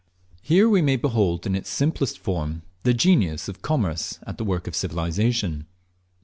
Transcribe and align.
Here 0.41 0.67
we 0.67 0.81
may 0.81 0.95
behold 0.95 1.45
in 1.45 1.53
its 1.55 1.69
simplest 1.69 2.17
form 2.17 2.63
the 2.81 2.95
genius 2.95 3.47
of 3.47 3.61
Commerce 3.61 4.17
at 4.25 4.39
the 4.39 4.43
work 4.43 4.65
of 4.65 4.75
Civilization. 4.75 5.67